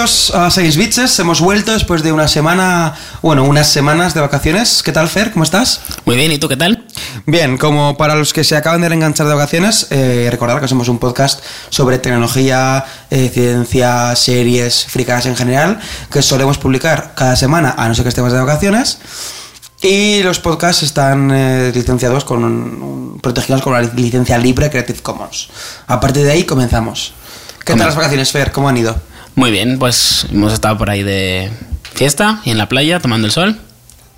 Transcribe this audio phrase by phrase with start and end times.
[0.00, 1.18] Bienvenidos a 6 Bitches.
[1.18, 4.82] Hemos vuelto después de una semana, bueno, unas semanas de vacaciones.
[4.82, 5.30] ¿Qué tal, Fer?
[5.30, 5.82] ¿Cómo estás?
[6.06, 6.86] Muy bien, ¿y tú qué tal?
[7.26, 10.88] Bien, como para los que se acaban de enganchar de vacaciones, eh, recordar que somos
[10.88, 15.78] un podcast sobre tecnología, eh, ciencia, series, fricadas en general,
[16.10, 19.00] que solemos publicar cada semana, a no ser que estemos de vacaciones.
[19.82, 25.50] Y los podcasts están eh, licenciados con un- protegidos con la licencia libre Creative Commons.
[25.88, 27.12] A partir de ahí comenzamos.
[27.66, 28.50] ¿Qué tal las vacaciones, Fer?
[28.50, 29.09] ¿Cómo han ido?
[29.34, 31.50] Muy bien, pues hemos estado por ahí de
[31.94, 33.58] fiesta y en la playa tomando el sol.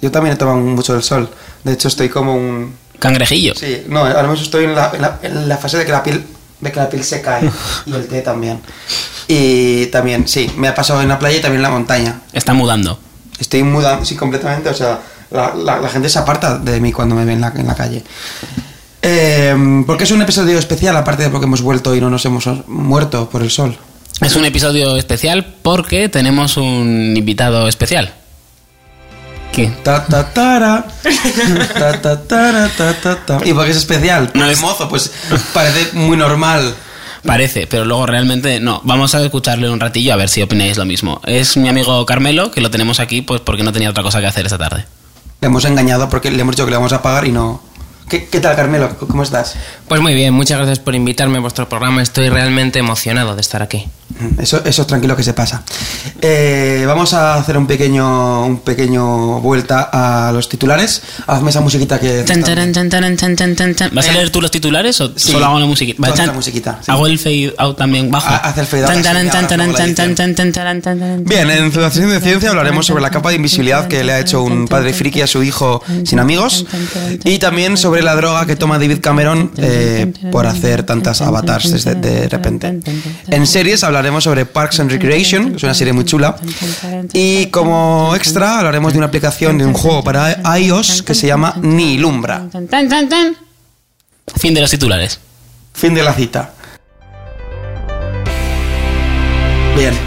[0.01, 1.31] Yo también he tomado mucho el sol.
[1.65, 2.75] De hecho, estoy como un...
[2.99, 3.55] Cangrejillo.
[3.55, 6.03] Sí, no, ahora mismo estoy en la, en la- en la fase de que la
[6.03, 6.25] piel
[6.61, 7.51] de que la piel se cae.
[7.87, 8.61] y el té también.
[9.29, 12.21] Y también, sí, me ha pasado en la playa y también en la montaña.
[12.33, 12.99] Está mudando.
[13.41, 14.69] Estoy muda, sí, completamente.
[14.69, 15.01] O sea,
[15.31, 17.75] la, la- la gente se aparta de mí cuando me ve en la, en la
[17.75, 18.05] calle.
[19.03, 22.47] Eh, porque es un episodio especial, aparte de porque hemos vuelto y no nos hemos
[22.69, 23.77] muerto por el sol.
[24.23, 28.13] Es un episodio especial porque tenemos un invitado especial.
[29.53, 29.71] ¿Qué?
[29.83, 30.87] Ta ta tara,
[31.79, 33.39] ta ta tara, ta ta ta.
[33.45, 34.31] ¿Y porque es especial?
[34.35, 35.13] No es- es mozo, pues
[35.53, 36.75] parece muy normal.
[37.27, 38.81] Parece, pero luego realmente no.
[38.85, 41.21] Vamos a escucharle un ratillo a ver si opináis lo mismo.
[41.25, 44.27] Es mi amigo Carmelo, que lo tenemos aquí pues porque no tenía otra cosa que
[44.27, 44.87] hacer esta tarde.
[45.41, 47.61] Le hemos engañado porque le hemos dicho que le vamos a pagar y no.
[48.09, 48.97] ¿Qué, qué tal, Carmelo?
[48.99, 49.55] ¿Cómo estás?
[49.93, 52.01] Pues muy bien, muchas gracias por invitarme a vuestro programa.
[52.01, 53.87] Estoy realmente emocionado de estar aquí.
[54.39, 55.63] Eso, eso tranquilo que se pasa.
[56.21, 61.03] Eh, vamos a hacer un pequeño, un pequeño vuelta a los titulares.
[61.27, 62.23] Hazme esa musiquita que.
[62.23, 63.91] Tan, tan, tan, tan, tan, tan.
[63.95, 65.33] ¿Vas a leer tú los titulares o Sí.
[65.33, 66.13] solo hago la musiquita?
[66.13, 66.91] Tan- la musiquita, sí.
[66.91, 68.29] Hago el fade out también bajo.
[68.29, 68.93] Haz el fade out.
[71.25, 74.43] Bien, en Fundación de Ciencia hablaremos sobre la capa de invisibilidad que le ha hecho
[74.43, 76.65] un padre friki a su hijo sin amigos
[77.25, 79.82] y también sobre la droga que toma David Cameron eh,
[80.31, 82.81] por hacer tantas avatars desde de repente.
[83.29, 86.37] En series hablaremos sobre Parks and Recreation, que es una serie muy chula,
[87.13, 91.55] y como extra hablaremos de una aplicación de un juego para iOS que se llama
[91.61, 92.49] Nilumbra.
[94.37, 95.19] Fin de los titulares.
[95.75, 96.53] Fin de la cita.
[99.77, 99.95] Bien.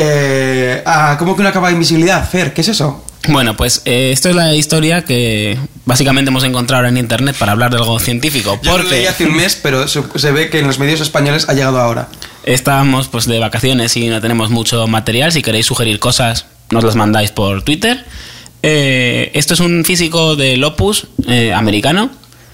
[0.00, 2.28] Eh, ah, ¿Cómo que una capa de invisibilidad?
[2.28, 3.04] Fer, ¿qué es eso?
[3.26, 7.70] Bueno, pues eh, esto es la historia que básicamente hemos encontrado en internet para hablar
[7.70, 8.58] de algo científico.
[8.62, 11.52] Yo lo leí hace un mes, pero se, ve que en los medios españoles ha
[11.54, 12.08] llegado ahora.
[12.44, 15.32] estábamos pues de vacaciones y no tenemos mucho material.
[15.32, 18.04] Si queréis sugerir cosas, nos las mandáis por Twitter.
[18.62, 22.10] Eh, esto es un físico del Opus eh, americano.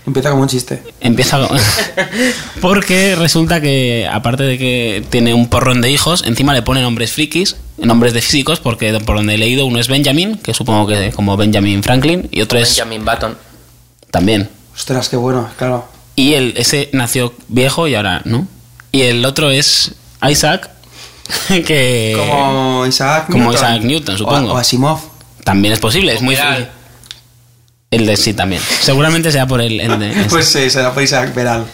[0.07, 0.83] Empieza como un chiste.
[1.01, 1.59] Empieza con-
[2.61, 7.13] porque resulta que aparte de que tiene un porrón de hijos, encima le pone nombres
[7.13, 11.11] frikis, nombres de físicos, porque por donde he leído uno es Benjamin, que supongo que
[11.13, 13.37] como Benjamin Franklin, y otro es Benjamin Button.
[14.11, 14.49] también.
[14.75, 15.87] Ostras, qué bueno, claro.
[16.17, 18.47] Y el, ese nació viejo y ahora no.
[18.93, 19.93] Y el otro es
[20.29, 20.71] Isaac,
[21.67, 23.55] que Como Isaac Eh, como Newton.
[23.57, 24.53] Isaac Newton, supongo.
[24.53, 25.01] O, o Asimov.
[25.43, 26.37] también es posible, es muy.
[27.91, 28.61] El de sí también.
[28.81, 30.25] Seguramente sea por el, el de...
[30.29, 31.65] Pues sí, será por Isaac Peral.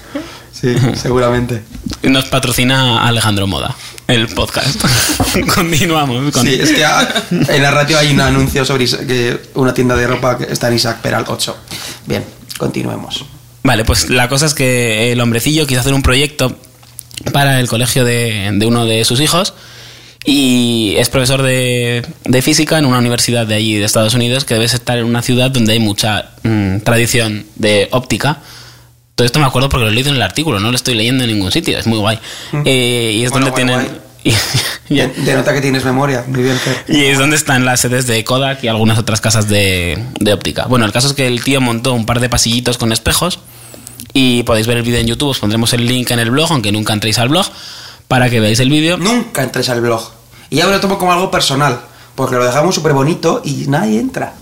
[0.61, 1.63] Sí, seguramente.
[2.03, 3.75] Nos patrocina Alejandro Moda,
[4.07, 4.81] el podcast.
[5.55, 6.33] Continuamos.
[6.33, 6.83] con- Sí, es que
[7.55, 10.75] en la radio hay un anuncio sobre que una tienda de ropa que está en
[10.75, 11.57] Isaac Peral 8.
[12.07, 12.25] Bien,
[12.59, 13.25] continuemos.
[13.63, 16.57] Vale, pues la cosa es que el hombrecillo quiso hacer un proyecto
[17.33, 19.53] para el colegio de, de uno de sus hijos
[20.25, 24.55] y es profesor de, de física en una universidad de allí de Estados Unidos que
[24.55, 28.39] debe estar en una ciudad donde hay mucha mm, tradición de óptica.
[29.21, 31.25] Todo esto me acuerdo porque lo he leído en el artículo, no lo estoy leyendo
[31.25, 32.19] en ningún sitio, es muy guay.
[32.65, 33.87] Eh, y es Bueno, donde guay,
[34.89, 35.15] tienen...
[35.27, 36.25] Denota que tienes memoria.
[36.27, 36.87] Muy bien, Fer.
[36.89, 40.69] y es donde están las sedes de Kodak y algunas otras casas de, de óptica.
[40.69, 43.41] Bueno, el caso es que el tío montó un par de pasillitos con espejos
[44.15, 46.73] y podéis ver el vídeo en YouTube, os pondremos el link en el blog, aunque
[46.73, 47.45] nunca entréis al blog,
[48.09, 48.97] para que veáis el vídeo.
[48.97, 50.01] Nunca entres al blog.
[50.49, 51.79] Y ya me lo tomo como algo personal.
[52.15, 54.33] Porque lo dejamos súper bonito y nadie entra.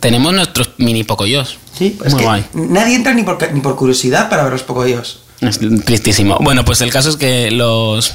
[0.00, 1.58] Tenemos nuestros mini pocoyos.
[1.76, 2.44] Sí, es Muy que guay.
[2.54, 5.20] nadie entra ni por, ni por curiosidad para ver los pocodíos.
[5.40, 6.38] Es tristísimo.
[6.40, 8.14] Bueno, pues el caso es que los...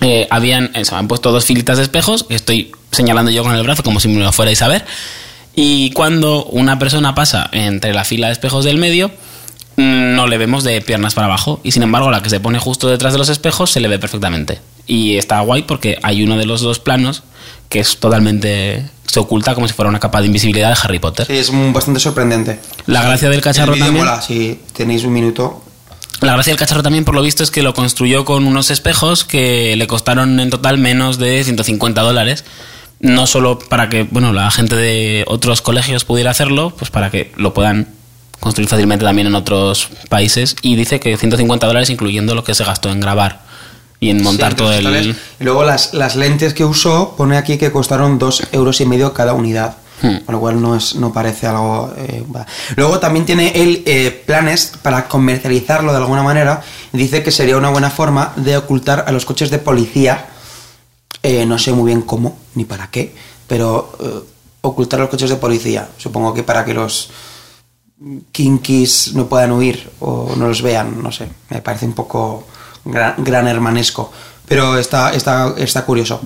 [0.00, 3.62] eh, habían, eso, han puesto dos filitas de espejos, que estoy señalando yo con el
[3.62, 4.84] brazo como si me lo fuerais a ver.
[5.54, 9.10] Y cuando una persona pasa entre la fila de espejos del medio,
[9.76, 11.60] mm, no le vemos de piernas para abajo.
[11.62, 13.98] Y sin embargo, la que se pone justo detrás de los espejos se le ve
[13.98, 14.60] perfectamente.
[14.92, 17.22] Y está guay porque hay uno de los dos planos
[17.70, 18.84] que es totalmente.
[19.06, 21.26] se oculta como si fuera una capa de invisibilidad de Harry Potter.
[21.26, 22.60] Sí, es bastante sorprendente.
[22.84, 23.94] La gracia del cacharro también.
[23.94, 25.64] mola, si tenéis un minuto.
[26.20, 29.24] La gracia del cacharro también, por lo visto, es que lo construyó con unos espejos
[29.24, 32.44] que le costaron en total menos de 150 dólares.
[33.00, 37.32] No solo para que, bueno, la gente de otros colegios pudiera hacerlo, pues para que
[37.36, 37.88] lo puedan
[38.40, 40.54] construir fácilmente también en otros países.
[40.60, 43.51] Y dice que 150 dólares incluyendo lo que se gastó en grabar
[44.02, 45.16] y en montar Sí, todo el...
[45.38, 49.14] Y luego las, las lentes que usó, pone aquí que costaron dos euros y medio
[49.14, 49.76] cada unidad.
[50.02, 50.24] Hmm.
[50.24, 51.94] Con lo cual no, es, no parece algo...
[51.96, 52.24] eh.
[52.74, 56.62] Luego también tiene él eh, planes para comercializarlo de alguna manera.
[56.92, 60.26] Dice que sería una buena forma de ocultar a los coches de policía.
[61.22, 63.14] eh, no sé muy bien cómo ni para qué,
[63.46, 63.96] pero
[64.62, 65.88] ocultar los coches de policía.
[65.96, 67.10] Supongo que para que los
[68.32, 71.28] kinkis no puedan huir o no los vean, no sé.
[71.50, 72.48] Me parece un poco
[72.84, 74.12] gran, gran hermanesco.
[74.48, 76.20] Pero está, está, está curioso.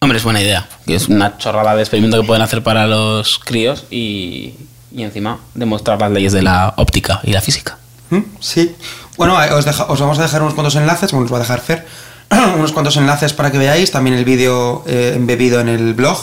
[0.00, 0.66] Hombre, es buena idea.
[0.86, 4.54] Es una chorrada de experimento que pueden hacer para los críos y,
[4.92, 7.76] y encima demostrar las leyes de la óptica y la física.
[8.08, 8.20] ¿Mm?
[8.40, 8.74] Sí.
[9.18, 11.40] Bueno, eh, os, deja- os vamos a dejar unos cuantos enlaces, bueno, os va a
[11.40, 11.86] dejar Fer,
[12.56, 16.18] unos cuantos enlaces para que veáis, también el vídeo eh, embebido en el blog.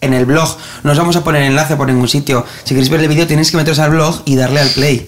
[0.00, 2.46] En el blog no os vamos a poner enlace por ningún sitio.
[2.64, 5.06] Si queréis ver el vídeo tenéis que meteros al blog y darle al play,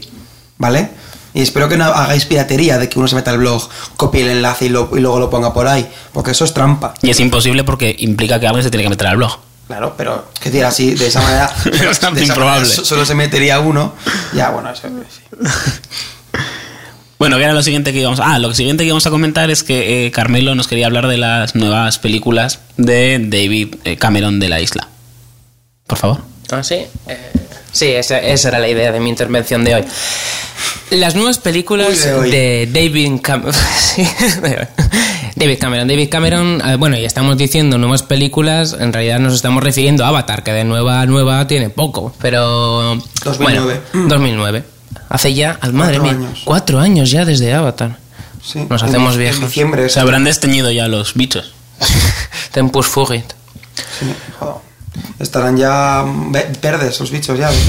[0.58, 0.90] ¿vale?
[1.34, 4.28] Y espero que no hagáis piratería de que uno se meta al blog, copie el
[4.28, 6.92] enlace y, lo- y luego lo ponga por ahí, porque eso es trampa.
[7.02, 9.38] Y es imposible porque implica que alguien se tiene que meter al blog.
[9.66, 12.66] Claro, pero que decir así, de esa manera, Es esa improbable.
[12.68, 13.94] manera solo se metería uno.
[14.34, 15.22] Ya, bueno, eso sí.
[17.18, 19.62] Bueno, que era lo siguiente que íbamos Ah, lo siguiente que íbamos a comentar es
[19.62, 24.48] que eh, Carmelo nos quería hablar de las nuevas películas de David eh, Cameron de
[24.48, 24.88] la isla.
[25.86, 26.18] Por favor.
[26.50, 26.86] ¿Ah, sí?
[27.08, 27.30] Eh,
[27.72, 29.84] sí, esa, esa era la idea de mi intervención de hoy.
[30.90, 33.54] Las nuevas películas de David Cameron.
[35.36, 35.88] David Cameron.
[35.88, 40.08] David Cameron, eh, bueno, ya estamos diciendo nuevas películas, en realidad nos estamos refiriendo a
[40.08, 42.98] Avatar, que de nueva nueva tiene poco, pero...
[43.24, 43.80] 2009.
[43.92, 44.64] Bueno, 2009.
[45.08, 46.42] Hace ya, al madre Cuatro mía, años.
[46.44, 47.96] cuatro años ya desde Avatar.
[48.44, 48.66] Sí.
[48.68, 49.40] Nos hacemos viejos.
[49.40, 49.88] En diciembre.
[49.88, 51.52] Se habrán desteñido ya los bichos.
[52.52, 53.24] Tempus fugit.
[53.98, 54.06] Sí,
[54.38, 54.56] joder.
[55.18, 57.50] Estarán ya ve- verdes los bichos ya.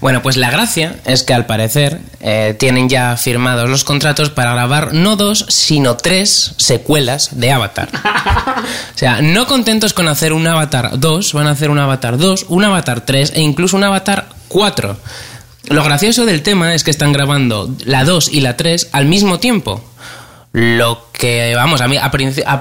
[0.00, 4.52] Bueno, pues la gracia es que al parecer eh, tienen ya firmados los contratos para
[4.52, 7.88] grabar no dos, sino tres secuelas de Avatar.
[7.94, 12.46] O sea, no contentos con hacer un Avatar 2, van a hacer un Avatar 2,
[12.48, 14.96] un Avatar 3 e incluso un Avatar 4.
[15.68, 19.38] Lo gracioso del tema es que están grabando la 2 y la 3 al mismo
[19.38, 19.84] tiempo.
[20.52, 22.10] Lo que, vamos, a mí, a,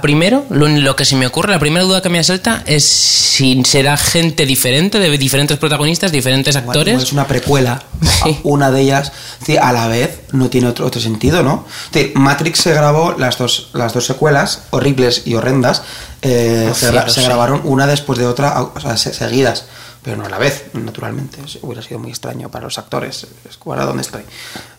[0.01, 3.61] primero, lo, lo que se me ocurre, la primera duda que me asalta es si
[3.65, 7.03] será gente diferente, de diferentes protagonistas, diferentes actores.
[7.03, 7.83] es una precuela.
[8.23, 8.37] Sí.
[8.43, 9.11] Una de ellas,
[9.59, 11.65] a la vez, no tiene otro, otro sentido, ¿no?
[12.13, 15.81] Matrix se grabó, las dos, las dos secuelas, horribles y horrendas,
[16.21, 17.25] eh, se, gra- cielos, se sí.
[17.25, 19.65] grabaron una después de otra, o sea, se- seguidas.
[20.03, 21.37] Pero no a la vez, naturalmente.
[21.45, 23.27] Eso Hubiera sido muy extraño para los actores.
[23.63, 24.23] ¿ahora dónde estoy?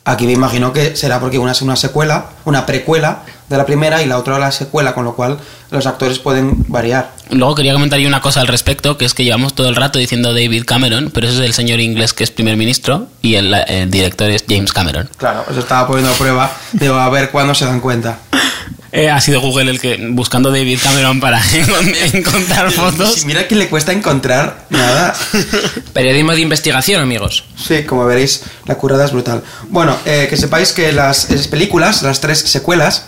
[0.04, 4.02] Aquí me imagino que será porque una es una secuela, una precuela de la primera
[4.02, 5.38] y la otra la secuela, con lo cual
[5.70, 7.12] los actores pueden variar.
[7.30, 10.00] Luego quería comentar yo una cosa al respecto, que es que llevamos todo el rato
[10.00, 13.54] diciendo David Cameron, pero ese es el señor inglés que es primer ministro y el,
[13.54, 15.08] el director es James Cameron.
[15.18, 16.50] Claro, eso estaba poniendo a prueba.
[16.72, 18.18] Digo, a ver cuándo se dan cuenta.
[18.94, 23.24] Eh, ha sido Google el que buscando David Cameron para encon- encontrar fotos.
[23.24, 25.14] Mira que le cuesta encontrar nada.
[25.94, 27.44] Periodismo de investigación, amigos.
[27.56, 29.42] Sí, como veréis, la currada es brutal.
[29.70, 33.04] Bueno, eh, que sepáis que las, películas, las tres secuelas,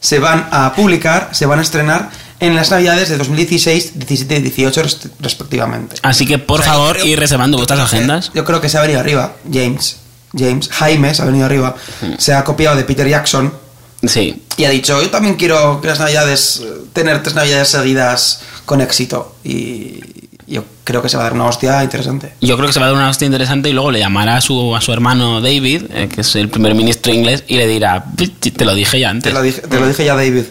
[0.00, 2.08] se van a publicar, se van a estrenar
[2.40, 5.96] en las navidades de 2016, 17 y 18 rest- respectivamente.
[6.02, 8.30] Así que por O sea, yo favor, creo- ir reservando vuestras agendas.
[8.34, 9.96] Yo creo que se ha venido arriba, James.
[10.34, 11.74] James, Jaime se ha venido arriba.
[12.16, 13.52] Se ha copiado de Peter Jackson
[14.02, 14.42] Sí.
[14.56, 18.80] y ha dicho, yo también quiero que las navidades, eh, tener tres navidades seguidas con
[18.80, 19.34] éxito.
[19.44, 20.00] Y
[20.46, 22.32] yo creo que se va a dar una hostia interesante.
[22.40, 24.40] Yo creo que se va a dar una hostia interesante y luego le llamará a
[24.40, 28.04] su, a su hermano David, eh, que es el primer ministro inglés, y le dirá,
[28.16, 29.34] te lo dije ya Te antes.
[29.34, 30.44] lo dije, te lo dije ya, David.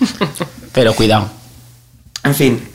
[0.72, 1.28] Pero cuidado.
[2.22, 2.68] En fin.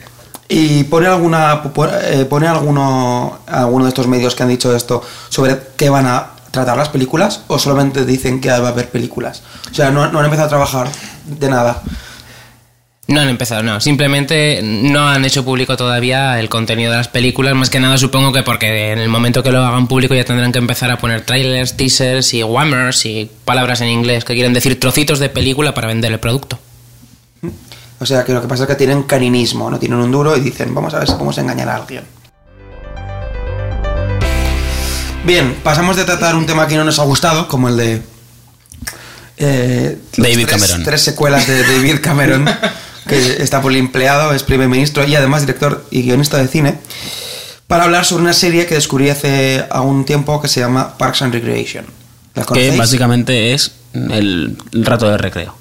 [0.48, 1.62] Y pone alguna
[2.02, 6.30] eh, pone alguno alguno de estos medios que han dicho esto sobre qué van a
[6.50, 9.42] tratar las películas o solamente dicen que va a haber películas.
[9.70, 10.88] O sea, no, no han empezado a trabajar
[11.26, 11.82] de nada.
[13.10, 13.80] No han empezado, no.
[13.80, 17.56] Simplemente no han hecho público todavía el contenido de las películas.
[17.56, 20.52] Más que nada, supongo que porque en el momento que lo hagan público ya tendrán
[20.52, 24.78] que empezar a poner trailers, teasers y whammers y palabras en inglés que quieren decir
[24.78, 26.60] trocitos de película para vender el producto.
[27.98, 30.40] O sea, que lo que pasa es que tienen caninismo, no tienen un duro y
[30.40, 32.04] dicen, vamos a ver si podemos engañar a alguien.
[35.24, 38.02] Bien, pasamos de tratar un tema que no nos ha gustado, como el de...
[39.36, 40.84] eh, David tres, Cameron.
[40.84, 42.46] Tres secuelas de David Cameron,
[43.06, 46.78] que está por empleado, es primer ministro y además director y guionista de cine,
[47.66, 51.34] para hablar sobre una serie que descubrí hace algún tiempo que se llama Parks and
[51.34, 51.84] Recreation.
[52.34, 55.54] ¿La Que básicamente es el, rato de recreo.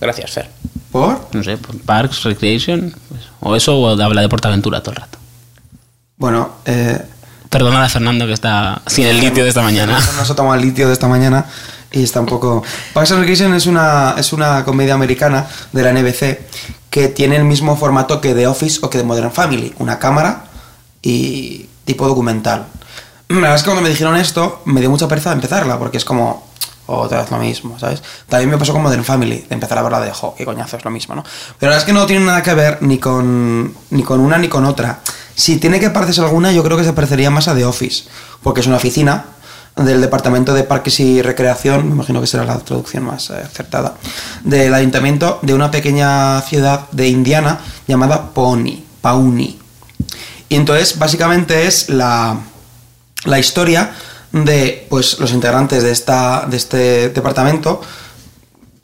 [0.00, 0.48] Gracias, Fer.
[0.90, 1.28] ¿Por?
[1.32, 5.18] No sé, Parks, Recreation, pues, o eso, o habla de Portaventura todo el rato.
[6.16, 7.00] Bueno, eh,
[7.52, 10.00] Perdonad a Fernando que está sin el litio de esta mañana.
[10.16, 11.44] No se ha tomado el litio de esta mañana.
[11.90, 12.62] Y está un poco...
[12.94, 16.40] Parks and Recreation es una, es una comedia americana de la NBC
[16.88, 19.74] que tiene el mismo formato que The Office o que The Modern Family.
[19.80, 20.44] Una cámara
[21.02, 22.64] y tipo documental.
[23.28, 26.06] La verdad es que cuando me dijeron esto, me dio mucha pereza empezarla, porque es
[26.06, 26.50] como
[26.86, 28.02] otra vez lo mismo, ¿sabes?
[28.30, 30.84] También me pasó con Modern Family, de empezar a verla de, jo, qué coñazo, es
[30.86, 31.22] lo mismo, ¿no?
[31.58, 34.38] Pero la verdad es que no tiene nada que ver ni con, ni con una
[34.38, 35.00] ni con otra.
[35.34, 38.04] Si tiene que parecerse alguna, yo creo que se parecería más a The Office,
[38.42, 39.26] porque es una oficina
[39.76, 43.94] del Departamento de Parques y Recreación, me imagino que será la traducción más eh, acertada,
[44.44, 49.58] del ayuntamiento de una pequeña ciudad de Indiana llamada Pony, Pawnee.
[50.48, 52.36] Y entonces, básicamente es la,
[53.24, 53.92] la historia
[54.32, 57.80] de pues, los integrantes de, esta, de este departamento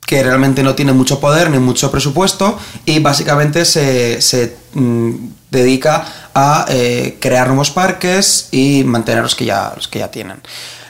[0.06, 5.14] que realmente no tiene mucho poder ni mucho presupuesto y básicamente se, se mm,
[5.50, 10.40] dedica a eh, crear nuevos parques y mantener los que ya, los que ya tienen.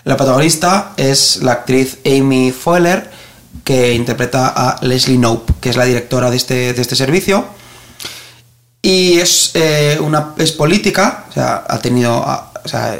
[0.04, 3.10] La protagonista es la actriz Amy Foeller,
[3.64, 7.44] que interpreta a Leslie Knope, que es la directora de este, de este servicio.
[8.80, 12.16] Y es, eh, una, es política, o sea, ha tenido.
[12.64, 12.98] O sea,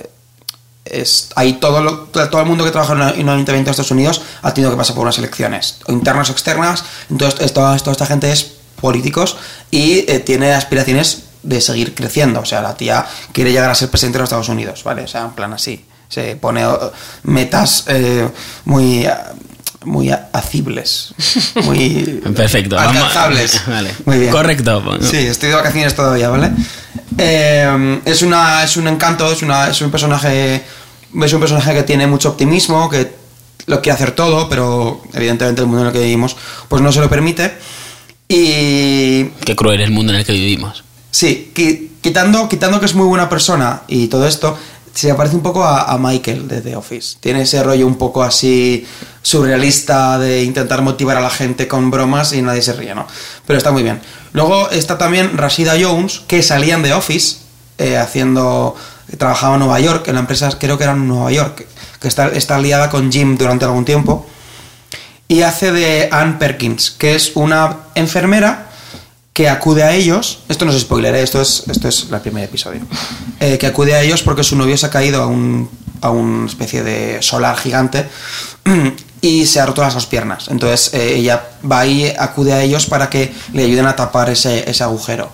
[0.84, 3.90] es, ahí todo, todo el mundo que trabaja en un- en un ayuntamiento de Estados
[3.90, 6.82] Unidos ha tenido que pasar por unas elecciones, internas o externas.
[7.10, 9.36] Entonces, toda esta gente es políticos
[9.70, 12.40] y eh, tiene aspiraciones de seguir creciendo.
[12.40, 15.02] O sea, la tía quiere llegar a ser presidente de los Estados Unidos, ¿vale?
[15.02, 15.84] O sea, en plan así.
[16.08, 16.68] Se pone eh,
[17.24, 18.26] metas eh,
[18.64, 19.06] muy,
[19.84, 21.14] muy acibles,
[21.64, 22.78] muy Perfecto.
[22.78, 23.60] alcanzables.
[23.66, 23.90] Vale.
[24.06, 24.32] Muy bien.
[24.32, 24.98] Correcto.
[25.02, 26.50] Sí, estoy de vacaciones todavía, ¿vale?
[27.18, 30.64] Eh, es, una, es un encanto, es, una, es un personaje.
[31.22, 33.10] Es un personaje que tiene mucho optimismo, que
[33.66, 36.36] lo quiere hacer todo, pero evidentemente el mundo en el que vivimos
[36.68, 37.56] pues no se lo permite.
[38.28, 40.84] Y Qué cruel el mundo en el que vivimos.
[41.10, 44.56] Sí, qui- quitando, quitando que es muy buena persona y todo esto,
[44.94, 47.18] se parece un poco a, Michael de The Office.
[47.20, 48.84] Tiene ese rollo un poco así
[49.22, 53.06] surrealista de intentar motivar a la gente con bromas y nadie se ríe, ¿no?
[53.46, 54.00] Pero está muy bien.
[54.32, 57.36] Luego está también Rashida Jones, que salía en The Office,
[57.78, 58.74] eh, haciendo.
[59.16, 61.66] Trabajaba en Nueva York, en la empresa, creo que era en Nueva York,
[62.00, 64.26] que está, está con Jim durante algún tiempo.
[65.28, 68.67] Y hace de Ann Perkins, que es una enfermera
[69.38, 71.22] que acude a ellos, esto no es spoiler, ¿eh?
[71.22, 72.80] esto es, esto es el primer episodio,
[73.38, 76.46] eh, que acude a ellos porque su novio se ha caído a un a una
[76.46, 78.08] especie de solar gigante
[79.20, 80.48] y se ha roto las dos piernas.
[80.48, 84.68] Entonces eh, ella va y acude a ellos para que le ayuden a tapar ese,
[84.68, 85.30] ese agujero.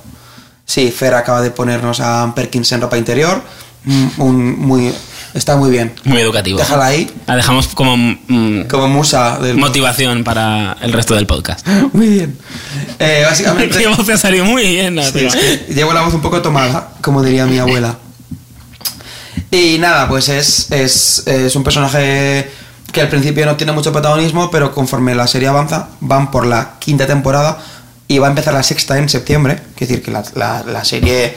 [0.67, 3.41] Sí, Fer acaba de ponernos a Perkins en ropa interior,
[3.85, 4.93] mm, un- muy,
[5.35, 5.93] está muy bien.
[6.05, 6.59] Muy educativo.
[6.59, 9.57] Déjala ahí, La dejamos como mm, como musa del...
[9.59, 11.67] motivación para el resto del podcast.
[11.93, 12.39] Muy bien.
[12.99, 13.77] Eh, básicamente...
[13.83, 15.29] Qué voz te ha salido muy bien, ¿no, Sí, tío?
[15.29, 17.99] es que llevo la voz un poco tomada, como diría mi abuela.
[19.51, 22.51] Y nada, pues es, es, es un personaje
[22.93, 26.75] que al principio no tiene mucho protagonismo, pero conforme la serie avanza, van por la
[26.79, 27.59] quinta temporada
[28.07, 29.61] y va a empezar la sexta en septiembre.
[29.77, 31.37] Quiere decir que la, la- la serie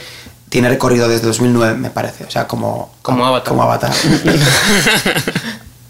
[0.49, 2.23] tiene recorrido desde 2009, me parece.
[2.25, 3.47] O sea, como, Como Avatar.
[3.49, 3.91] Como Avatar.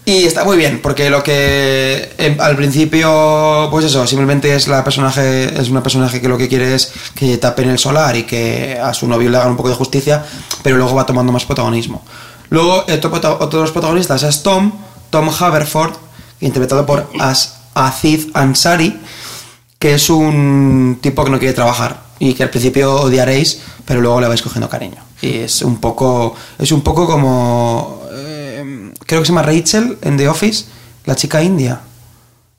[0.04, 4.82] Y está muy bien, porque lo que em, al principio, pues eso, simplemente es la
[4.82, 8.78] personaje, es una personaje que lo que quiere es que tapen el solar y que
[8.82, 10.24] a su novio le hagan un poco de justicia,
[10.62, 12.02] pero luego va tomando más protagonismo.
[12.48, 14.72] Luego, otro, prota- otro de los protagonistas es Tom,
[15.10, 15.92] Tom Haverford,
[16.40, 18.98] interpretado por As Aziz Ansari,
[19.78, 24.20] que es un tipo que no quiere trabajar y que al principio odiaréis, pero luego
[24.20, 25.02] le vais cogiendo cariño.
[25.20, 30.16] Y es un poco, es un poco como, eh, creo que se llama Rachel en
[30.16, 30.64] The Office,
[31.04, 31.80] la chica india.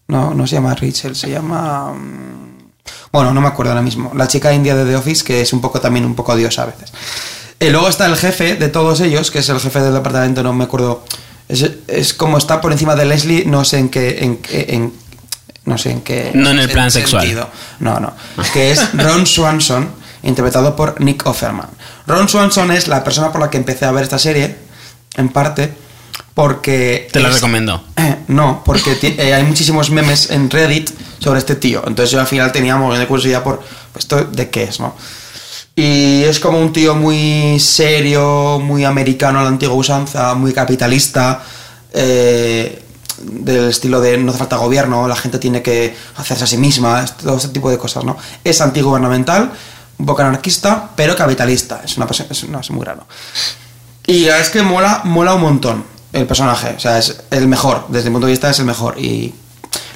[0.07, 1.93] No, no se llama Rachel, se llama...
[1.93, 2.69] mm,
[3.11, 4.11] Bueno, no me acuerdo ahora mismo.
[4.15, 6.65] La chica india de The Office, que es un poco también un poco odiosa a
[6.67, 6.91] veces.
[7.59, 10.53] Y luego está el jefe de todos ellos, que es el jefe del departamento, no
[10.53, 11.03] me acuerdo.
[11.47, 14.89] Es, es como está por encima de Leslie, no sé en qué.
[15.69, 16.31] No sé en qué.
[16.33, 17.21] No en el plan sexual.
[17.23, 17.49] sentido.
[17.79, 18.13] No, no.
[18.53, 19.89] Que es Ron Swanson,
[20.23, 21.69] interpretado por Nick Offerman.
[22.07, 24.57] Ron Swanson es la persona por la que empecé a ver esta serie,
[25.15, 25.73] en parte,
[26.33, 27.07] porque.
[27.11, 27.83] Te la es- recomiendo.
[27.95, 31.83] eh, no, porque eh, hay muchísimos memes en Reddit sobre este tío.
[31.87, 33.59] Entonces yo al final tenía un montón de curiosidad por
[33.93, 34.95] pues, esto de qué es, ¿no?
[35.75, 41.41] Y es como un tío muy serio, muy americano a la antigua usanza, muy capitalista,
[41.93, 42.83] eh,
[43.21, 47.05] del estilo de no hace falta gobierno, la gente tiene que hacerse a sí misma,
[47.05, 48.17] todo este tipo de cosas, ¿no?
[48.43, 49.51] Es antigubernamental,
[49.97, 51.81] un poco anarquista, pero capitalista.
[51.83, 53.05] Es una es, no, es muy raro.
[54.07, 56.73] Y es que mola, mola un montón el personaje.
[56.75, 57.85] O sea, es el mejor.
[57.89, 58.99] Desde mi punto de vista es el mejor.
[58.99, 59.33] Y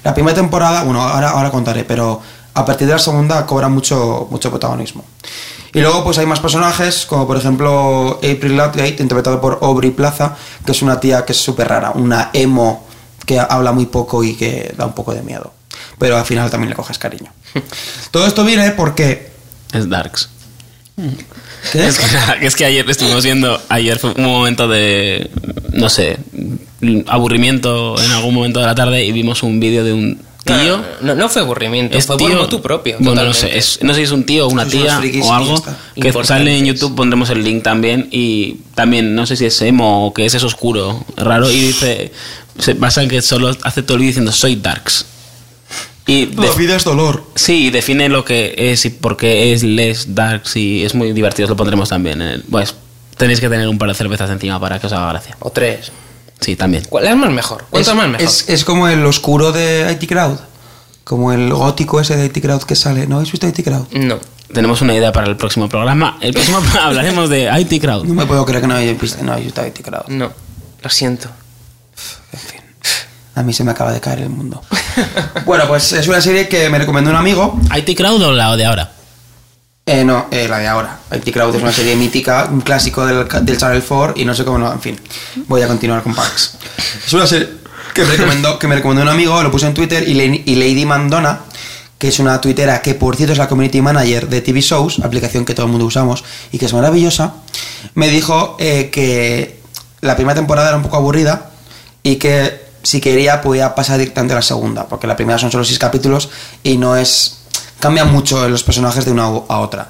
[0.03, 2.21] la primera temporada, bueno, ahora, ahora contaré, pero
[2.53, 5.03] a partir de la segunda cobra mucho, mucho protagonismo.
[5.73, 10.35] Y luego pues hay más personajes, como por ejemplo April Ludgate, interpretado por Aubrey Plaza,
[10.63, 12.85] que es una tía que es súper rara, una emo
[13.25, 15.53] que habla muy poco y que da un poco de miedo.
[15.97, 17.31] Pero al final también le coges cariño.
[18.11, 19.31] Todo esto viene porque...
[19.71, 20.29] Es Darks.
[21.71, 21.87] ¿Qué?
[21.87, 22.05] Es que,
[22.45, 25.29] es que ayer estuvimos viendo, ayer fue un momento de,
[25.71, 26.17] no sé,
[27.07, 30.83] aburrimiento en algún momento de la tarde y vimos un vídeo de un tío.
[31.01, 32.97] No, no fue aburrimiento, Es fue tío, por motu propio.
[32.99, 35.63] Bueno, no sé, es- no sé si es un tío o una tía o algo
[35.99, 40.07] que sale en YouTube, pondremos el link también y también no sé si es emo
[40.07, 42.11] o que es, es oscuro, raro y dice,
[42.59, 45.05] se basa en que solo hace todo el vídeo diciendo soy darks.
[46.05, 47.23] Y La vida es dolor.
[47.35, 51.45] sí, define lo que es y por qué es less darks y es muy divertido,
[51.45, 52.21] os lo pondremos también.
[52.21, 52.75] en el- pues
[53.15, 55.37] tenéis que tener un par de cervezas encima para que os haga gracia.
[55.39, 55.91] O tres.
[56.43, 56.83] Sí, también.
[56.89, 57.65] ¿Cuál es más mejor?
[57.69, 58.27] ¿Cuánto es, más mejor?
[58.27, 60.37] Es, es como el oscuro de IT Crowd.
[61.03, 63.07] Como el gótico ese de IT Crowd que sale.
[63.07, 63.87] ¿No habéis visto IT Crowd?
[63.91, 64.19] No.
[64.53, 66.17] Tenemos una idea para el próximo programa.
[66.21, 68.05] El próximo programa hablaremos de IT Crowd.
[68.05, 70.07] No me puedo creer que no hayáis visto, no hayáis visto IT Crowd.
[70.09, 70.31] No.
[70.81, 71.29] Lo siento.
[72.33, 72.61] En fin.
[73.35, 74.61] A mí se me acaba de caer el mundo.
[75.45, 77.59] bueno, pues es una serie que me recomendó un amigo.
[77.75, 78.91] IT Crowd o la de ahora.
[79.85, 80.99] Eh, no, eh, la de ahora.
[81.11, 84.57] IT Crowd es una serie mítica, un clásico del, Channel 4 y no sé cómo
[84.57, 84.71] no.
[84.71, 84.99] En fin,
[85.47, 86.57] voy a continuar con Parks.
[87.05, 87.49] Es una serie
[87.93, 91.41] que me recomendó, que me recomendó un amigo, lo puse en Twitter y Lady Mandona,
[92.03, 95.45] que es una tuitera que por cierto es la community manager de TV Shows, aplicación
[95.45, 97.35] que todo el mundo usamos y que es maravillosa,
[97.93, 99.61] me dijo eh, que
[100.01, 101.51] la primera temporada era un poco aburrida
[102.03, 105.63] y que si quería podía pasar directamente a la segunda, porque la primera son solo
[105.63, 106.29] seis capítulos
[106.63, 107.39] y no es...
[107.83, 109.89] cambia mucho los personajes de una a otra.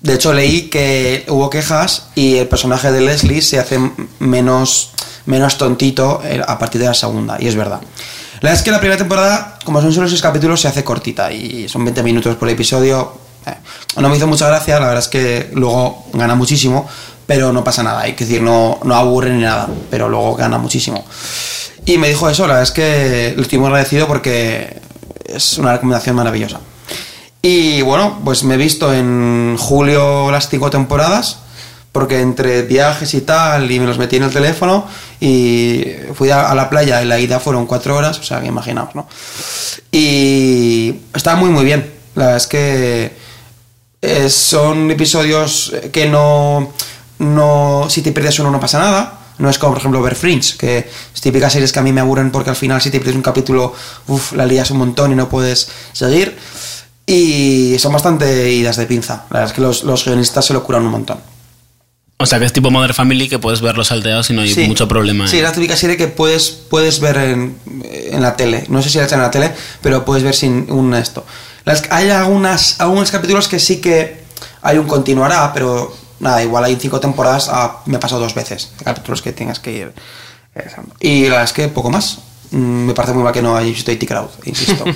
[0.00, 3.80] De hecho, leí que hubo quejas y el personaje de Leslie se hace
[4.20, 4.92] menos,
[5.26, 7.80] menos tontito eh, a partir de la segunda, y es verdad.
[8.34, 11.32] La verdad es que la primera temporada, como son solo seis capítulos, se hace cortita
[11.32, 13.12] y son 20 minutos por episodio.
[13.44, 13.54] Eh,
[13.96, 16.88] no me hizo mucha gracia, la verdad es que luego gana muchísimo,
[17.26, 20.58] pero no pasa nada, hay que decir, no, no aburre ni nada, pero luego gana
[20.58, 21.04] muchísimo.
[21.86, 24.80] Y me dijo eso, la verdad es que lo estoy muy agradecido porque
[25.24, 26.60] es una recomendación maravillosa.
[27.42, 31.38] Y bueno, pues me he visto en julio las cinco temporadas,
[31.90, 34.86] porque entre viajes y tal, y me los metí en el teléfono,
[35.20, 38.94] y fui a, la playa, y la ida fueron cuatro horas, o sea, que imaginaos,
[38.94, 39.08] ¿no?
[39.90, 41.90] Y está muy, muy bien.
[42.14, 43.12] La verdad es que
[44.02, 46.72] eh, son episodios que no,
[47.18, 47.86] no.
[47.88, 49.16] Si te pierdes uno, no pasa nada.
[49.38, 50.78] No es como, por ejemplo, ver Fringe, que
[51.14, 53.22] es típicas series que a mí me aburren porque al final, si te pierdes un
[53.22, 53.74] capítulo,
[54.08, 56.36] uff, la lías un montón y no puedes seguir.
[57.12, 59.24] Y son bastante idas de pinza.
[59.30, 61.18] La verdad es que los, los guionistas se lo curan un montón.
[62.18, 64.66] O sea que es tipo Mother Family que puedes verlos salteados y no hay Sí.
[64.68, 65.26] mucho problema.
[65.26, 65.38] Sí, ¿eh?
[65.40, 67.58] es la típica serie que puedes, puedes ver en,
[67.92, 68.64] en la tele.
[68.68, 69.50] No sé si la echan en la tele,
[69.82, 71.24] pero puedes ver sin un esto.
[71.64, 74.22] Las, hay algunas, algunos capítulos que sí que
[74.62, 78.70] hay un continuará, pero nada, igual hay cinco temporadas, ah, me he pasado dos veces.
[78.84, 79.92] Capítulos que tengas que ir.
[80.54, 80.70] eh,
[81.00, 82.18] Y la verdad es que poco más.
[82.50, 84.84] Mm, Me parece muy mal que no visto IT Crowd, insisto.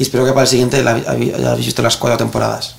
[0.00, 2.74] y espero que para el siguiente la, hayáis visto las cuatro temporadas.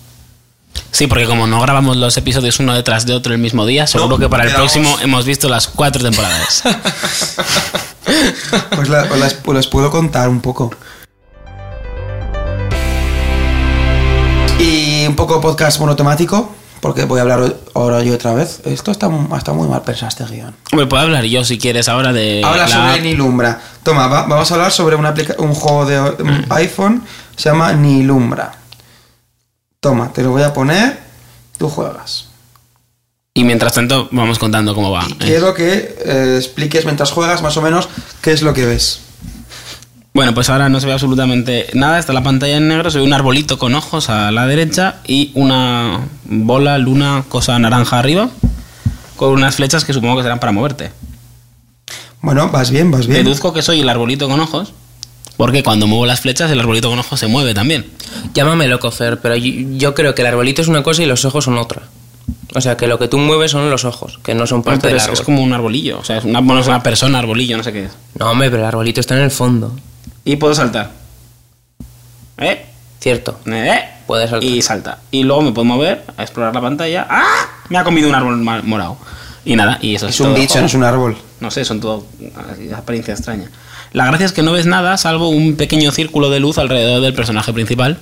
[0.89, 4.17] Sí, porque como no grabamos los episodios uno detrás de otro el mismo día, seguro
[4.17, 6.63] que para el quedamos- próximo hemos visto las cuatro temporadas.
[8.75, 10.71] Pues, la- os las, os las puedo contar un poco.
[14.59, 18.59] Y un poco podcast monotemático, porque voy a hablar ahora yo otra vez.
[18.65, 20.53] Esto está, está muy mal pensado este guion.
[20.73, 22.41] Me puedo hablar yo si quieres ahora de.
[22.43, 23.61] Habla la- sobre Nilumbra.
[23.83, 27.03] Toma, va- vamos a hablar sobre una aplica- un juego de um, iPhone,
[27.37, 28.51] se llama Nilumbra.
[29.79, 30.99] Toma, te lo voy a poner,
[31.57, 32.27] tú juegas.
[33.33, 35.05] Y mientras tanto, vamos contando cómo va.
[35.07, 37.87] Y quiero que eh, expliques mientras juegas más o menos
[38.21, 38.99] qué es lo que ves.
[40.13, 41.97] Bueno, pues ahora no se ve absolutamente nada.
[41.97, 42.91] Está la pantalla en negro.
[42.91, 47.97] Se ve un arbolito con ojos a la derecha y una bola, luna, cosa naranja
[47.99, 48.29] arriba.
[49.15, 50.91] Con unas flechas que supongo que serán para moverte.
[52.21, 53.23] Bueno, vas bien, vas bien.
[53.23, 54.73] Deduzco que soy el arbolito con ojos.
[55.37, 57.85] Porque cuando muevo las flechas, el arbolito con ojos se mueve también.
[58.33, 61.23] Llámame loco, Fer, pero yo, yo creo que el arbolito es una cosa y los
[61.25, 61.83] ojos son otra.
[62.53, 64.89] O sea, que lo que tú mueves son los ojos, que no son parte Pero
[64.89, 65.13] del es, árbol.
[65.13, 65.99] es como un arbolillo.
[65.99, 67.91] O sea, es una, bueno, es una persona, arbolillo, no sé qué es.
[68.19, 69.73] No, hombre, pero el arbolito está en el fondo.
[70.25, 70.91] Y puedo saltar.
[72.37, 72.65] ¿Eh?
[72.99, 73.39] Cierto.
[73.45, 73.83] ¿Eh?
[74.05, 74.49] Puedes saltar.
[74.49, 74.99] Y salta.
[75.11, 77.07] Y luego me puedo mover a explorar la pantalla.
[77.09, 77.47] ¡Ah!
[77.69, 78.97] Me ha comido un árbol morado.
[79.43, 81.17] Y nada, y eso es, Es un bicho, no es un árbol.
[81.39, 82.05] No sé, son todo
[82.75, 83.49] apariencia extraña.
[83.91, 87.13] La gracia es que no ves nada salvo un pequeño círculo de luz alrededor del
[87.13, 87.97] personaje principal.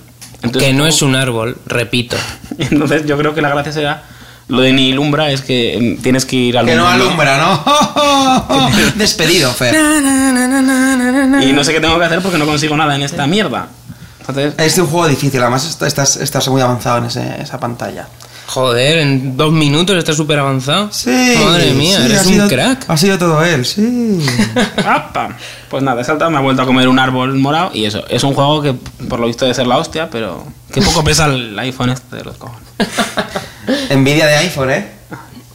[0.58, 2.18] que no es un árbol, repito.
[2.58, 4.04] Entonces yo creo que la gracia será...
[4.50, 8.70] Lo de Nilumbra es que mm, tienes que ir al Que no alumbra, ¿no?
[8.96, 9.74] Despedido, Fer.
[11.44, 13.68] Y no sé qué tengo que hacer porque no consigo nada en esta mierda.
[14.22, 14.54] Entonces...
[14.58, 18.08] Es un juego difícil, además está- estás, estás muy avanzado en ese- esa pantalla.
[18.48, 20.90] Joder, en dos minutos está súper avanzado.
[20.92, 21.36] Sí.
[21.46, 22.86] Madre mía, sí, eres un sido- crack.
[22.88, 24.20] Ha sido todo él, sí.
[25.70, 28.04] Pues nada, he saltado, me ha vuelto a comer un árbol morado y eso.
[28.10, 28.74] Es un juego que
[29.08, 32.24] por lo visto debe ser la hostia, pero que poco pesa el iPhone este de
[32.24, 32.64] los cojones.
[33.90, 34.88] Envidia de iPhone, ¿eh?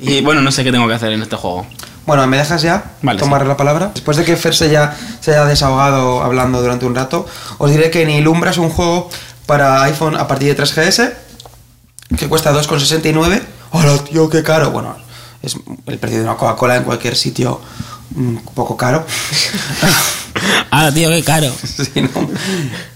[0.00, 1.66] Y bueno, no sé qué tengo que hacer en este juego.
[2.06, 3.48] Bueno, ¿me dejas ya Vale, tomar sí.
[3.48, 3.90] la palabra?
[3.94, 7.26] Después de que Fer se, ya, se haya desahogado hablando durante un rato,
[7.58, 9.08] os diré que Nilumbra es un juego
[9.46, 11.12] para iPhone a partir de 3GS
[12.18, 13.42] que cuesta 2,69.
[13.70, 14.70] ¡Hola, tío, qué caro!
[14.70, 14.96] Bueno,
[15.42, 17.60] es el precio de una Coca-Cola en cualquier sitio
[18.16, 19.04] un poco caro.
[20.70, 21.46] Ah, tío, qué caro.
[21.64, 22.28] Sí, ¿no?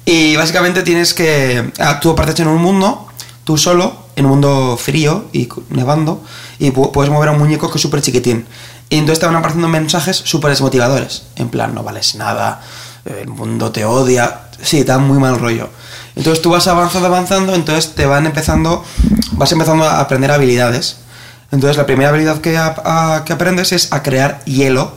[0.04, 1.70] Y básicamente tienes que.
[1.78, 3.06] ah, Tú apareces en un mundo,
[3.44, 6.22] tú solo, en un mundo frío y nevando,
[6.58, 8.46] y pu- puedes mover a un muñeco que es súper chiquitín.
[8.90, 11.24] Y entonces te van apareciendo mensajes súper desmotivadores.
[11.36, 12.60] En plan, no vales nada,
[13.04, 14.40] el mundo te odia.
[14.60, 15.68] Sí, te da muy mal rollo.
[16.16, 18.82] Entonces tú vas avanzando, avanzando, entonces te van empezando.
[19.32, 20.96] Vas empezando a aprender habilidades.
[21.52, 22.58] Entonces la primera habilidad que,
[23.24, 24.92] que aprendes es a crear hielo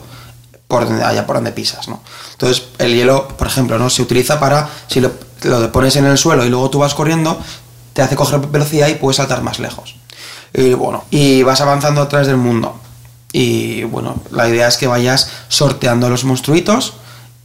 [0.68, 2.00] por donde allá por donde pisas, ¿no?
[2.32, 3.90] Entonces, el hielo, por ejemplo, ¿no?
[3.90, 7.38] Se utiliza para, si lo, lo pones en el suelo y luego tú vas corriendo,
[7.92, 9.96] te hace coger velocidad y puedes saltar más lejos.
[10.54, 12.78] Y bueno, y vas avanzando a través del mundo.
[13.32, 16.94] Y bueno, la idea es que vayas sorteando los monstruitos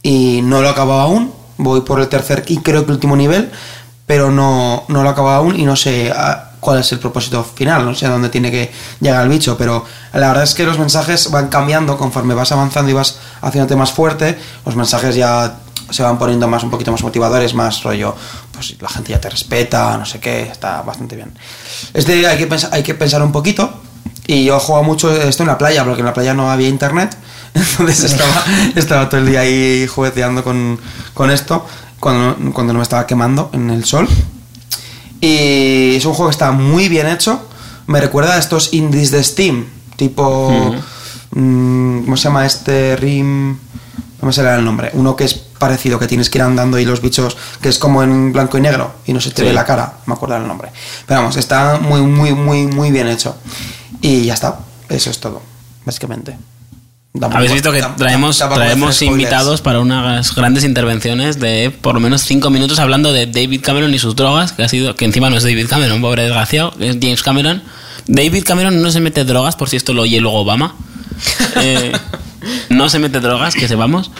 [0.02, 1.32] y no lo he acabado aún.
[1.56, 3.50] Voy por el tercer y creo que último nivel,
[4.06, 7.42] pero no, no lo he acabado aún y no sé ah, cuál es el propósito
[7.42, 10.64] final, no sé a dónde tiene que llegar el bicho, pero la verdad es que
[10.64, 15.56] los mensajes van cambiando conforme vas avanzando y vas haciéndote más fuerte, los mensajes ya
[15.90, 18.14] se van poniendo más un poquito más motivadores, más rollo,
[18.58, 21.32] pues la gente ya te respeta, no sé qué, está bastante bien.
[21.94, 23.80] Este hay que pensar, hay que pensar un poquito
[24.26, 27.16] y yo jugado mucho esto en la playa, porque en la playa no había internet,
[27.54, 28.44] entonces estaba,
[28.74, 30.78] estaba todo el día ahí jugueteando con,
[31.14, 31.66] con esto,
[32.00, 34.08] cuando, no- cuando no me estaba quemando en el sol.
[35.20, 37.40] Y es un juego que está muy bien hecho.
[37.86, 39.66] Me recuerda a estos indies de Steam,
[39.96, 40.74] tipo.
[41.32, 42.94] mm, ¿Cómo se llama este?
[42.96, 43.50] Rim.
[44.20, 44.90] No me sale el nombre.
[44.94, 48.02] Uno que es parecido, que tienes que ir andando y los bichos, que es como
[48.02, 49.48] en blanco y negro y no se te Sí.
[49.48, 49.94] ve la cara.
[50.06, 50.70] Me acuerdo el nombre.
[51.06, 53.36] Pero vamos, está muy, muy, muy, muy bien hecho.
[54.00, 54.58] Y ya está.
[54.88, 55.42] Eso es todo,
[55.84, 56.36] básicamente.
[57.12, 62.22] Tampoco- Habéis visto que traemos, traemos invitados para unas grandes intervenciones de por lo menos
[62.22, 65.36] cinco minutos hablando de David Cameron y sus drogas, que ha sido, que encima no
[65.36, 67.62] es David Cameron, pobre desgraciado, es James Cameron.
[68.06, 70.76] David Cameron no se mete drogas, por si esto lo oye luego Obama.
[71.56, 71.92] Eh,
[72.70, 74.10] no se mete drogas, que sepamos.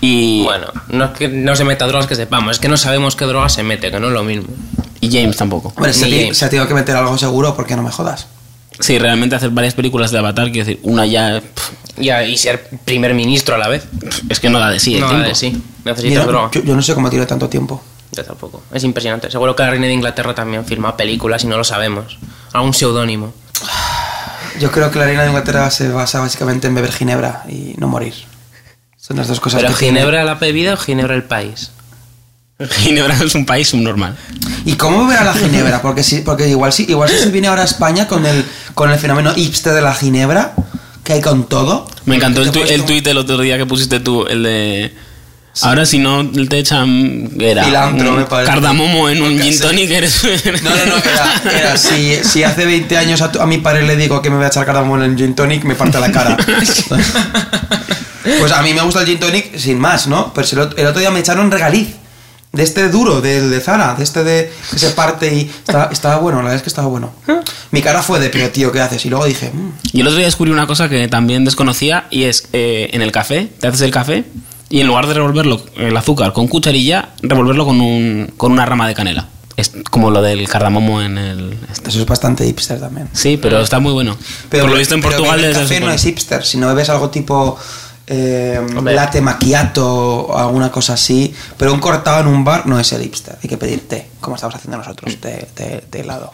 [0.00, 3.14] Y, Bueno, no es que no se meta drogas que sepamos, es que no sabemos
[3.16, 4.46] qué droga se mete, que no es lo mismo.
[5.00, 5.72] y James tampoco.
[5.76, 6.36] Hombre, se, James.
[6.36, 8.26] se ha tenido que meter algo seguro porque no me jodas.
[8.80, 12.68] Sí, realmente hacer varias películas de Avatar, quiero decir, una ya pff, Ya, y ser
[12.84, 13.86] primer ministro a la vez.
[14.28, 15.22] es que no da de sí el no, tiempo.
[15.22, 15.62] vale, sí.
[15.84, 16.50] Necesitas Mira, droga.
[16.52, 17.80] yo, yo no sé cómo tiene tanto tiempo.
[18.12, 18.62] Yo tampoco.
[18.74, 19.30] Es impresionante.
[19.30, 22.18] Seguro que la reina de Inglaterra también firma películas y no lo sabemos.
[22.52, 23.32] Algún seudónimo.
[24.60, 27.88] Yo creo que la reina de Inglaterra se basa básicamente en beber ginebra y no
[27.88, 28.14] morir.
[29.12, 29.98] Son las dos cosas ¿Pero que tiene.
[30.00, 31.70] Ginebra la bebida o Ginebra el país?
[32.80, 34.16] Ginebra es un país subnormal.
[34.64, 35.82] ¿Y cómo beberá la ginebra?
[35.82, 38.44] Porque sí, porque igual sí, igual si se viene ahora a España con el
[38.74, 40.54] con el fenómeno hipster de la ginebra,
[41.04, 41.88] que hay con todo.
[42.06, 44.94] Me encantó el, tu- el tuit del otro día que pusiste tú, el de...
[45.60, 47.28] Ahora si no te echan...
[47.38, 48.50] ¿qué Era Cilantro, un me parece.
[48.50, 50.22] cardamomo en un gin tonic, eres...
[50.62, 53.82] No, no, no, era, era si, si hace 20 años a, tu- a mi padre
[53.86, 56.10] le digo que me voy a echar cardamomo en el gin tonic, me parte la
[56.10, 56.38] cara.
[58.22, 60.32] Pues a mí me gusta el gin tonic sin más, ¿no?
[60.34, 61.96] Pero el, otro, el día me echaron regaliz.
[62.52, 66.18] De este duro, del de Zara, de este de que se parte y estaba, estaba
[66.18, 67.10] bueno, la verdad es que estaba bueno.
[67.70, 69.06] Mi cara fue de, pero tío, ¿qué haces?
[69.06, 72.24] Y luego dije, "Mm, Y el otro día descubrí una cosa que también desconocía y
[72.24, 74.24] es eh, en el café, te haces el café
[74.68, 78.86] y en lugar de revolverlo el azúcar con cucharilla, revolverlo con, un, con una rama
[78.86, 79.28] de canela.
[79.56, 81.56] Es como lo del cardamomo en el...
[81.72, 81.88] este.
[81.88, 83.08] eso es bastante hipster también.
[83.14, 84.14] Sí, pero está muy bueno.
[84.50, 86.68] Pero, Por lo visto en pero Portugal beber desde café no es hipster, si no
[86.68, 87.58] bebes algo tipo
[88.06, 89.86] eh, latte macchiato
[90.26, 93.48] o alguna cosa así, pero un cortado en un bar no es el hipster, hay
[93.48, 96.32] que pedir té, como estamos haciendo nosotros, té, té, té helado.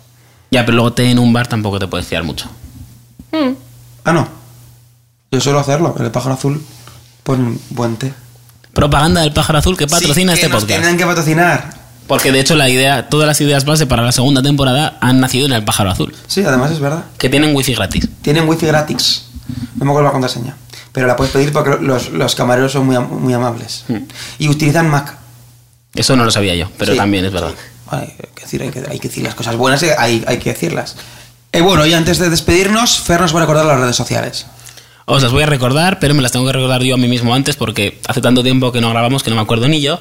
[0.50, 2.48] Ya, pero luego té en un bar tampoco te puedes fiar mucho.
[4.04, 4.26] Ah, no.
[5.30, 6.62] Yo suelo hacerlo, en el pájaro azul
[7.22, 8.12] ponen buen té.
[8.72, 10.80] Propaganda del pájaro azul que patrocina Sí, que este nos podcast.
[10.80, 11.78] Tienen que patrocinar.
[12.06, 15.44] Porque de hecho la idea, todas las ideas base para la segunda temporada han nacido
[15.44, 17.04] en el pájaro azul, Sí, además es verdad.
[17.18, 18.08] que tienen wifi gratis.
[18.22, 19.26] Tienen wifi gratis.
[19.76, 20.56] No me acuerdo la contraseña.
[20.92, 23.84] Pero la puedes pedir porque los, los camareros son muy, muy amables.
[23.88, 23.96] Mm.
[24.38, 25.16] Y utilizan Mac.
[25.94, 27.54] Eso no lo sabía yo, pero Sí, también es verdad.
[27.90, 30.96] Hay que decir, hay que, hay que decir las cosas buenas, hay, hay que decirlas.
[31.52, 34.46] Y bueno, y antes de despedirnos, Fer nos va a recordar las redes sociales.
[35.10, 37.34] Os las voy a recordar, pero me las tengo que recordar yo a mí mismo
[37.34, 39.98] antes porque hace tanto tiempo que no grabamos que no me acuerdo ni yo.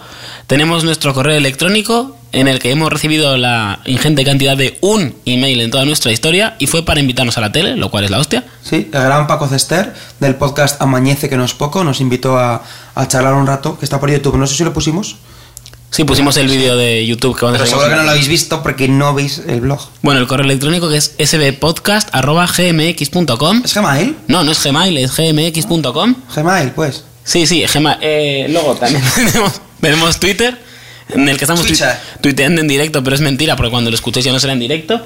[0.48, 5.62] Tenemos nuestro correo electrónico en el que hemos recibido la ingente cantidad de un email
[5.62, 8.20] en toda nuestra historia y fue para invitarnos a la tele, lo cual es la
[8.20, 8.44] hostia.
[8.62, 12.64] Sí, el gran Paco Cester del podcast Amañece que no es poco nos invitó a,
[12.94, 14.36] a charlar un rato, que está por YouTube.
[14.36, 15.16] No sé si lo pusimos.
[15.90, 18.28] Sí, pusimos el vídeo de YouTube que cuando Pero subimos- seguro que no lo habéis
[18.28, 19.80] visto porque no veis el blog.
[20.02, 23.62] Bueno, el correo electrónico que es sbpodcast.gmx.com.
[23.66, 24.16] ¿Es Gmail?
[24.28, 26.16] No, no es Gmail, es gmx.com.
[26.36, 27.04] Gmail, pues.
[27.24, 27.98] Sí, sí, Gmail.
[28.02, 30.58] Eh, luego también tenemos, tenemos Twitter,
[31.10, 31.98] en el que estamos Twitter.
[32.22, 35.02] tuiteando en directo, pero es mentira, porque cuando lo escuchéis ya no será en directo,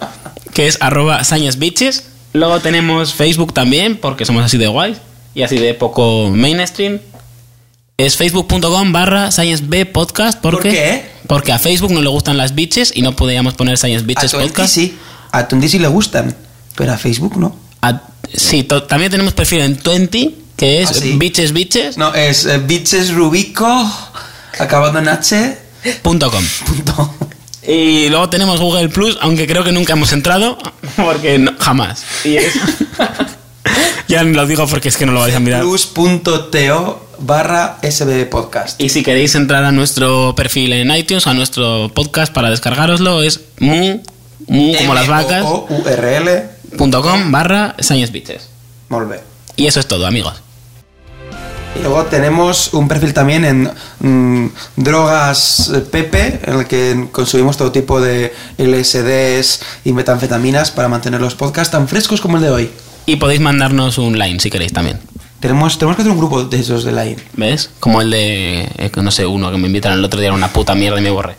[0.53, 2.07] que es arroba sañasbitches.
[2.33, 4.97] Luego tenemos Facebook también, porque somos así de guays
[5.35, 6.99] y así de poco mainstream.
[8.05, 10.39] Es facebook.com barra sciencebpodcast.
[10.39, 11.05] ¿Por, ¿Por qué?
[11.27, 14.31] Porque a Facebook no le gustan las bitches y no podíamos poner Science A Bitches
[14.31, 14.73] Twenty Podcast.
[14.73, 14.97] sí.
[15.31, 16.35] A Twenty sí le gustan,
[16.75, 17.55] pero a Facebook no.
[17.81, 18.01] A-
[18.33, 21.13] sí, to- también tenemos perfil en 20, que es ¿Ah, sí?
[21.17, 23.65] bitches bitches No, es eh, Bitches Rubico,
[24.59, 25.57] acabando en H.
[26.01, 26.43] punto com.
[26.65, 27.13] Punto.
[27.67, 30.57] Y luego tenemos Google Plus, aunque creo que nunca hemos entrado,
[30.97, 32.03] porque no- jamás.
[32.25, 32.53] Y es-
[34.07, 35.61] ya lo digo porque es que no lo vais a mirar.
[35.61, 38.81] Plus.to barra SB Podcast.
[38.81, 43.41] Y si queréis entrar a nuestro perfil en iTunes, a nuestro podcast para descargaroslo, es
[43.59, 43.99] mu,
[44.47, 45.45] mu como las vacas,
[46.77, 49.21] com barra Science bé.
[49.55, 50.41] Y eso es todo, amigos.
[51.75, 57.55] Y luego tenemos un perfil también en mm, Drogas eh, Pepe, en el que consumimos
[57.55, 62.49] todo tipo de LSDs y metanfetaminas para mantener los podcasts tan frescos como el de
[62.49, 62.71] hoy.
[63.05, 64.99] Y podéis mandarnos un line si queréis también.
[65.41, 67.17] Tenemos, tenemos que hacer un grupo de esos de line.
[67.33, 67.71] ¿Ves?
[67.79, 70.53] Como el de, eh, no sé, uno que me invitaron el otro día, era una
[70.53, 71.35] puta mierda y me borré.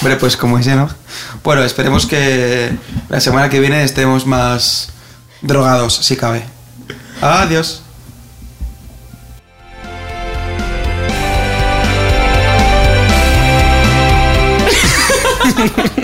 [0.00, 0.88] Hombre, pues como ese, ¿no?
[1.42, 2.70] Bueno, esperemos que
[3.08, 4.90] la semana que viene estemos más
[5.42, 6.44] drogados, si cabe.
[7.20, 7.82] Adiós.